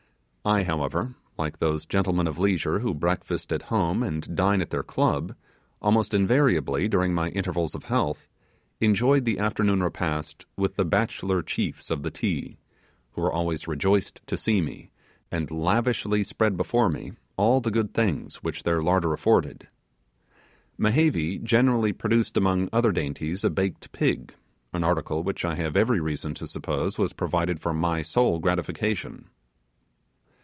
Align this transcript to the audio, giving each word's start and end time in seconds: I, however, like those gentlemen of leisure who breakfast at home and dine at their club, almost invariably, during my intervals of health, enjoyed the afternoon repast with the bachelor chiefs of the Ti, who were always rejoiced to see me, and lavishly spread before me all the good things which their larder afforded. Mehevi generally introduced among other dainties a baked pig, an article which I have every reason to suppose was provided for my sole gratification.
I, 0.43 0.63
however, 0.63 1.13
like 1.37 1.59
those 1.59 1.85
gentlemen 1.85 2.25
of 2.25 2.39
leisure 2.39 2.79
who 2.79 2.95
breakfast 2.95 3.53
at 3.53 3.61
home 3.61 4.01
and 4.01 4.35
dine 4.35 4.59
at 4.59 4.71
their 4.71 4.81
club, 4.81 5.35
almost 5.83 6.15
invariably, 6.15 6.87
during 6.87 7.13
my 7.13 7.29
intervals 7.29 7.75
of 7.75 7.83
health, 7.83 8.27
enjoyed 8.79 9.23
the 9.23 9.37
afternoon 9.37 9.83
repast 9.83 10.47
with 10.57 10.77
the 10.77 10.83
bachelor 10.83 11.43
chiefs 11.43 11.91
of 11.91 12.01
the 12.01 12.09
Ti, 12.09 12.57
who 13.11 13.21
were 13.21 13.31
always 13.31 13.67
rejoiced 13.67 14.19
to 14.25 14.35
see 14.35 14.61
me, 14.61 14.89
and 15.29 15.51
lavishly 15.51 16.23
spread 16.23 16.57
before 16.57 16.89
me 16.89 17.11
all 17.37 17.61
the 17.61 17.69
good 17.69 17.93
things 17.93 18.37
which 18.37 18.63
their 18.63 18.81
larder 18.81 19.13
afforded. 19.13 19.67
Mehevi 20.75 21.37
generally 21.37 21.91
introduced 21.91 22.35
among 22.35 22.67
other 22.73 22.91
dainties 22.91 23.43
a 23.43 23.51
baked 23.51 23.91
pig, 23.91 24.33
an 24.73 24.83
article 24.83 25.21
which 25.21 25.45
I 25.45 25.53
have 25.57 25.77
every 25.77 25.99
reason 25.99 26.33
to 26.33 26.47
suppose 26.47 26.97
was 26.97 27.13
provided 27.13 27.59
for 27.59 27.73
my 27.75 28.01
sole 28.01 28.39
gratification. 28.39 29.29